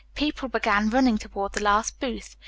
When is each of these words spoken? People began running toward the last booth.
People 0.15 0.49
began 0.49 0.89
running 0.89 1.19
toward 1.19 1.53
the 1.53 1.61
last 1.61 1.99
booth. 1.99 2.35